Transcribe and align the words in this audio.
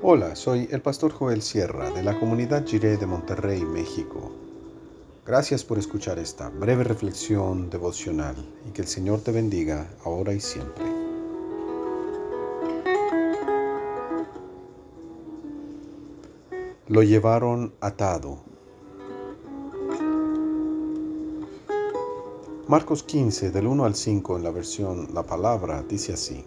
Hola, 0.00 0.36
soy 0.36 0.68
el 0.70 0.80
pastor 0.80 1.10
Joel 1.10 1.42
Sierra 1.42 1.90
de 1.90 2.04
la 2.04 2.20
comunidad 2.20 2.64
Jiré 2.64 2.98
de 2.98 3.06
Monterrey, 3.06 3.64
México. 3.64 4.30
Gracias 5.26 5.64
por 5.64 5.76
escuchar 5.76 6.20
esta 6.20 6.50
breve 6.50 6.84
reflexión 6.84 7.68
devocional 7.68 8.36
y 8.64 8.70
que 8.70 8.82
el 8.82 8.86
Señor 8.86 9.22
te 9.22 9.32
bendiga 9.32 9.90
ahora 10.04 10.32
y 10.34 10.38
siempre. 10.38 10.84
Lo 16.86 17.02
llevaron 17.02 17.74
atado. 17.80 18.38
Marcos 22.68 23.02
15, 23.02 23.50
del 23.50 23.66
1 23.66 23.84
al 23.84 23.96
5 23.96 24.36
en 24.36 24.44
la 24.44 24.52
versión 24.52 25.12
La 25.12 25.24
Palabra, 25.24 25.82
dice 25.82 26.12
así. 26.12 26.44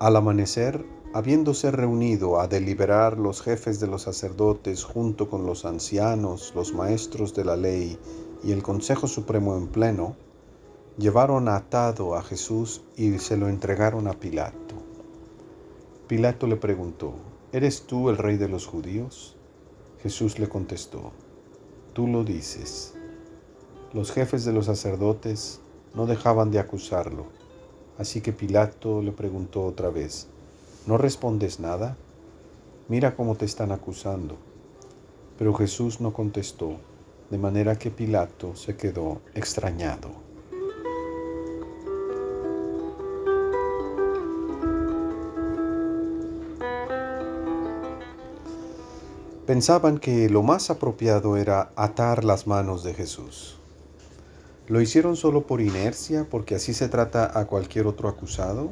Al 0.00 0.16
amanecer, 0.16 0.84
habiéndose 1.14 1.70
reunido 1.70 2.40
a 2.40 2.48
deliberar 2.48 3.18
los 3.18 3.42
jefes 3.42 3.80
de 3.80 3.86
los 3.86 4.02
sacerdotes 4.02 4.84
junto 4.84 5.28
con 5.28 5.44
los 5.44 5.66
ancianos, 5.66 6.52
los 6.54 6.72
maestros 6.72 7.34
de 7.34 7.44
la 7.44 7.56
ley 7.56 7.98
y 8.42 8.52
el 8.52 8.62
Consejo 8.62 9.06
Supremo 9.06 9.56
en 9.56 9.68
pleno, 9.68 10.16
llevaron 10.96 11.48
atado 11.48 12.14
a 12.14 12.22
Jesús 12.22 12.82
y 12.96 13.18
se 13.18 13.36
lo 13.36 13.48
entregaron 13.48 14.08
a 14.08 14.14
Pilato. 14.14 14.74
Pilato 16.08 16.46
le 16.46 16.56
preguntó, 16.56 17.14
¿Eres 17.52 17.82
tú 17.82 18.08
el 18.08 18.16
rey 18.16 18.38
de 18.38 18.48
los 18.48 18.66
judíos? 18.66 19.36
Jesús 20.02 20.38
le 20.38 20.48
contestó, 20.48 21.12
Tú 21.92 22.06
lo 22.06 22.24
dices. 22.24 22.94
Los 23.92 24.12
jefes 24.12 24.46
de 24.46 24.54
los 24.54 24.66
sacerdotes 24.66 25.60
no 25.94 26.06
dejaban 26.06 26.50
de 26.50 26.58
acusarlo, 26.58 27.26
así 27.98 28.22
que 28.22 28.32
Pilato 28.32 29.02
le 29.02 29.12
preguntó 29.12 29.64
otra 29.64 29.90
vez, 29.90 30.28
¿No 30.84 30.98
respondes 30.98 31.60
nada? 31.60 31.96
Mira 32.88 33.14
cómo 33.14 33.36
te 33.36 33.44
están 33.44 33.70
acusando. 33.70 34.36
Pero 35.38 35.54
Jesús 35.54 36.00
no 36.00 36.12
contestó, 36.12 36.76
de 37.30 37.38
manera 37.38 37.78
que 37.78 37.92
Pilato 37.92 38.56
se 38.56 38.76
quedó 38.76 39.20
extrañado. 39.34 40.10
Pensaban 49.46 49.98
que 49.98 50.28
lo 50.28 50.42
más 50.42 50.70
apropiado 50.70 51.36
era 51.36 51.70
atar 51.76 52.24
las 52.24 52.46
manos 52.48 52.82
de 52.82 52.94
Jesús. 52.94 53.58
¿Lo 54.66 54.80
hicieron 54.80 55.14
solo 55.14 55.46
por 55.46 55.60
inercia, 55.60 56.26
porque 56.28 56.56
así 56.56 56.74
se 56.74 56.88
trata 56.88 57.38
a 57.38 57.46
cualquier 57.46 57.86
otro 57.86 58.08
acusado? 58.08 58.70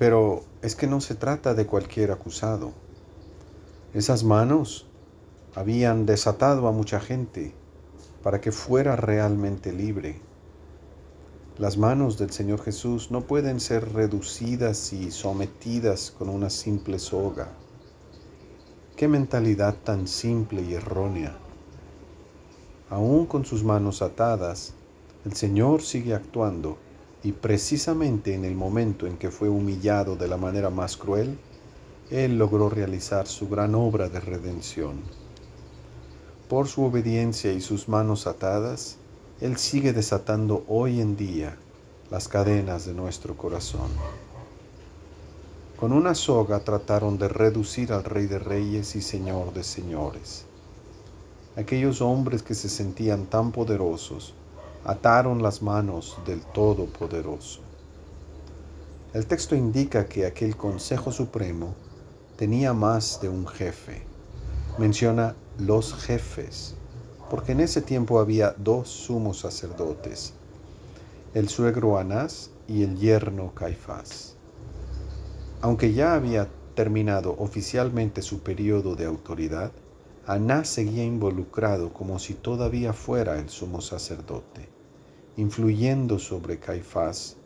Pero 0.00 0.44
es 0.62 0.76
que 0.76 0.86
no 0.86 1.02
se 1.02 1.14
trata 1.14 1.52
de 1.52 1.66
cualquier 1.66 2.10
acusado. 2.10 2.72
Esas 3.92 4.24
manos 4.24 4.86
habían 5.54 6.06
desatado 6.06 6.68
a 6.68 6.72
mucha 6.72 7.00
gente 7.00 7.52
para 8.22 8.40
que 8.40 8.50
fuera 8.50 8.96
realmente 8.96 9.74
libre. 9.74 10.18
Las 11.58 11.76
manos 11.76 12.16
del 12.16 12.30
Señor 12.30 12.62
Jesús 12.62 13.10
no 13.10 13.26
pueden 13.26 13.60
ser 13.60 13.92
reducidas 13.92 14.94
y 14.94 15.10
sometidas 15.10 16.14
con 16.16 16.30
una 16.30 16.48
simple 16.48 16.98
soga. 16.98 17.48
Qué 18.96 19.06
mentalidad 19.06 19.74
tan 19.84 20.08
simple 20.08 20.62
y 20.62 20.72
errónea. 20.72 21.36
Aún 22.88 23.26
con 23.26 23.44
sus 23.44 23.62
manos 23.64 24.00
atadas, 24.00 24.72
el 25.26 25.34
Señor 25.34 25.82
sigue 25.82 26.14
actuando 26.14 26.78
y 27.22 27.32
precisamente 27.32 28.34
en 28.34 28.44
el 28.44 28.54
momento 28.54 29.06
en 29.06 29.18
que 29.18 29.30
fue 29.30 29.48
humillado 29.48 30.16
de 30.16 30.28
la 30.28 30.36
manera 30.36 30.70
más 30.70 30.96
cruel, 30.96 31.38
Él 32.10 32.38
logró 32.38 32.70
realizar 32.70 33.26
su 33.26 33.48
gran 33.48 33.74
obra 33.74 34.08
de 34.08 34.20
redención. 34.20 35.00
Por 36.48 36.66
su 36.66 36.82
obediencia 36.82 37.52
y 37.52 37.60
sus 37.60 37.88
manos 37.88 38.26
atadas, 38.26 38.96
Él 39.40 39.56
sigue 39.58 39.92
desatando 39.92 40.64
hoy 40.66 41.00
en 41.00 41.16
día 41.16 41.56
las 42.10 42.26
cadenas 42.26 42.86
de 42.86 42.94
nuestro 42.94 43.36
corazón. 43.36 43.90
Con 45.78 45.92
una 45.92 46.14
soga 46.14 46.60
trataron 46.60 47.18
de 47.18 47.28
reducir 47.28 47.92
al 47.92 48.04
Rey 48.04 48.26
de 48.26 48.38
Reyes 48.38 48.96
y 48.96 49.02
Señor 49.02 49.52
de 49.52 49.62
Señores. 49.62 50.44
Aquellos 51.56 52.00
hombres 52.00 52.42
que 52.42 52.54
se 52.54 52.68
sentían 52.68 53.26
tan 53.26 53.52
poderosos 53.52 54.34
ataron 54.84 55.42
las 55.42 55.62
manos 55.62 56.18
del 56.26 56.40
Todopoderoso. 56.40 57.60
El 59.12 59.26
texto 59.26 59.56
indica 59.56 60.06
que 60.06 60.24
aquel 60.24 60.56
Consejo 60.56 61.10
Supremo 61.12 61.74
tenía 62.36 62.72
más 62.72 63.20
de 63.20 63.28
un 63.28 63.46
jefe. 63.46 64.02
Menciona 64.78 65.34
los 65.58 65.94
jefes, 65.94 66.74
porque 67.28 67.52
en 67.52 67.60
ese 67.60 67.82
tiempo 67.82 68.18
había 68.18 68.54
dos 68.56 68.88
sumos 68.88 69.40
sacerdotes, 69.40 70.32
el 71.34 71.48
suegro 71.48 71.98
Anás 71.98 72.50
y 72.66 72.82
el 72.82 72.96
yerno 72.98 73.52
Caifás. 73.54 74.36
Aunque 75.60 75.92
ya 75.92 76.14
había 76.14 76.48
terminado 76.74 77.34
oficialmente 77.38 78.22
su 78.22 78.40
periodo 78.40 78.96
de 78.96 79.04
autoridad, 79.04 79.72
Anás 80.30 80.68
seguía 80.68 81.02
involucrado 81.02 81.92
como 81.92 82.20
si 82.20 82.34
todavía 82.34 82.92
fuera 82.92 83.40
el 83.40 83.48
sumo 83.48 83.80
sacerdote, 83.80 84.68
influyendo 85.36 86.20
sobre 86.20 86.60
Caifás 86.60 87.36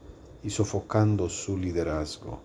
y 0.43 0.51
sofocando 0.51 1.31
su 1.31 1.57
liderazgo. 1.57 2.41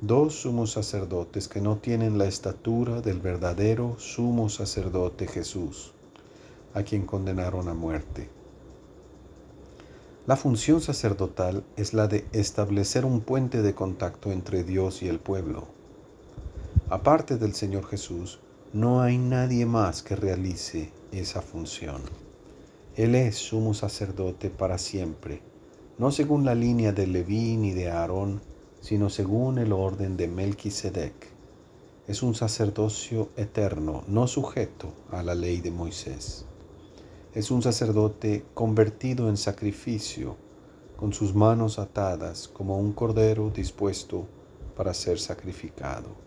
Dos 0.00 0.42
sumos 0.42 0.70
sacerdotes 0.70 1.48
que 1.48 1.60
no 1.60 1.78
tienen 1.78 2.18
la 2.18 2.26
estatura 2.26 3.00
del 3.00 3.18
verdadero 3.18 3.96
sumo 3.98 4.48
sacerdote 4.48 5.26
Jesús, 5.26 5.92
a 6.72 6.84
quien 6.84 7.04
condenaron 7.04 7.66
a 7.66 7.74
muerte. 7.74 8.28
La 10.28 10.36
función 10.36 10.80
sacerdotal 10.80 11.64
es 11.76 11.94
la 11.94 12.06
de 12.06 12.28
establecer 12.30 13.04
un 13.04 13.22
puente 13.22 13.62
de 13.62 13.74
contacto 13.74 14.30
entre 14.30 14.62
Dios 14.62 15.02
y 15.02 15.08
el 15.08 15.18
pueblo. 15.18 15.66
Aparte 16.88 17.38
del 17.38 17.56
Señor 17.56 17.88
Jesús, 17.88 18.38
no 18.76 19.00
hay 19.00 19.16
nadie 19.16 19.64
más 19.64 20.02
que 20.02 20.14
realice 20.14 20.92
esa 21.10 21.40
función. 21.40 22.02
Él 22.94 23.14
es 23.14 23.36
sumo 23.36 23.72
sacerdote 23.72 24.50
para 24.50 24.76
siempre, 24.76 25.40
no 25.96 26.10
según 26.10 26.44
la 26.44 26.54
línea 26.54 26.92
de 26.92 27.06
Leví 27.06 27.56
ni 27.56 27.72
de 27.72 27.90
Aarón, 27.90 28.42
sino 28.82 29.08
según 29.08 29.56
el 29.56 29.72
orden 29.72 30.18
de 30.18 30.28
Melquisedec. 30.28 31.14
Es 32.06 32.22
un 32.22 32.34
sacerdocio 32.34 33.30
eterno, 33.38 34.04
no 34.08 34.26
sujeto 34.26 34.92
a 35.10 35.22
la 35.22 35.34
ley 35.34 35.62
de 35.62 35.70
Moisés. 35.70 36.44
Es 37.32 37.50
un 37.50 37.62
sacerdote 37.62 38.44
convertido 38.52 39.30
en 39.30 39.38
sacrificio, 39.38 40.36
con 40.98 41.14
sus 41.14 41.34
manos 41.34 41.78
atadas 41.78 42.46
como 42.46 42.78
un 42.78 42.92
cordero 42.92 43.48
dispuesto 43.48 44.26
para 44.76 44.92
ser 44.92 45.18
sacrificado 45.18 46.25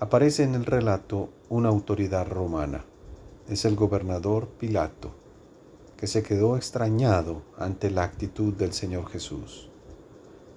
aparece 0.00 0.44
en 0.44 0.54
el 0.54 0.64
relato 0.64 1.28
una 1.50 1.68
autoridad 1.68 2.26
romana. 2.26 2.86
Es 3.48 3.66
el 3.66 3.76
gobernador 3.76 4.48
Pilato, 4.48 5.10
que 5.98 6.06
se 6.06 6.22
quedó 6.22 6.56
extrañado 6.56 7.42
ante 7.58 7.90
la 7.90 8.04
actitud 8.04 8.54
del 8.54 8.72
Señor 8.72 9.08
Jesús. 9.10 9.68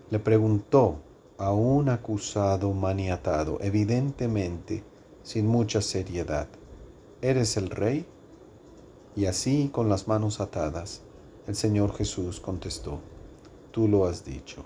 Le 0.09 0.19
preguntó 0.19 0.95
a 1.37 1.51
un 1.51 1.89
acusado 1.89 2.71
maniatado, 2.71 3.57
evidentemente 3.59 4.85
sin 5.23 5.45
mucha 5.45 5.81
seriedad, 5.81 6.47
¿eres 7.21 7.57
el 7.57 7.69
rey? 7.69 8.05
Y 9.13 9.25
así, 9.25 9.69
con 9.73 9.89
las 9.89 10.07
manos 10.07 10.39
atadas, 10.39 11.01
el 11.47 11.55
Señor 11.55 11.93
Jesús 11.93 12.39
contestó, 12.39 13.01
tú 13.71 13.89
lo 13.89 14.05
has 14.05 14.23
dicho. 14.23 14.63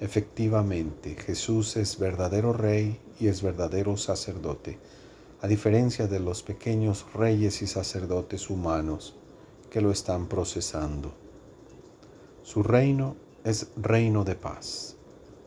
Efectivamente, 0.00 1.14
Jesús 1.14 1.76
es 1.76 1.98
verdadero 1.98 2.54
rey 2.54 2.98
y 3.20 3.28
es 3.28 3.42
verdadero 3.42 3.98
sacerdote, 3.98 4.78
a 5.42 5.46
diferencia 5.46 6.06
de 6.06 6.20
los 6.20 6.42
pequeños 6.42 7.04
reyes 7.12 7.60
y 7.60 7.66
sacerdotes 7.66 8.48
humanos 8.48 9.14
que 9.68 9.82
lo 9.82 9.90
están 9.90 10.26
procesando. 10.26 11.12
Su 12.42 12.62
reino 12.62 13.14
es 13.44 13.68
reino 13.76 14.24
de 14.24 14.36
paz, 14.36 14.96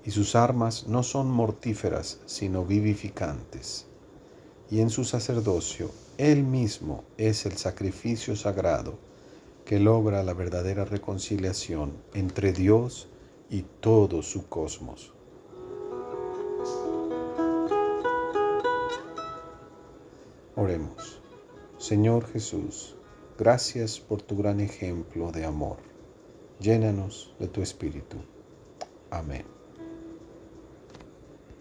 y 0.05 0.11
sus 0.11 0.35
armas 0.35 0.85
no 0.87 1.01
son 1.01 1.31
mortíferas, 1.31 2.19
sino 2.27 2.63
vivificantes. 2.63 3.87
Y 4.69 4.81
en 4.81 4.91
su 4.91 5.03
sacerdocio, 5.03 5.89
Él 6.19 6.43
mismo 6.43 7.03
es 7.17 7.47
el 7.47 7.57
sacrificio 7.57 8.35
sagrado 8.35 8.99
que 9.65 9.79
logra 9.79 10.21
la 10.21 10.33
verdadera 10.33 10.85
reconciliación 10.85 11.93
entre 12.13 12.53
Dios 12.53 13.07
y 13.53 13.61
todo 13.81 14.23
su 14.23 14.47
cosmos. 14.49 15.13
Oremos. 20.55 21.21
Señor 21.77 22.25
Jesús, 22.25 22.95
gracias 23.37 23.99
por 23.99 24.23
tu 24.23 24.37
gran 24.37 24.59
ejemplo 24.59 25.31
de 25.31 25.45
amor. 25.45 25.77
Llénanos 26.59 27.35
de 27.37 27.47
tu 27.47 27.61
Espíritu. 27.61 28.17
Amén. 29.11 29.52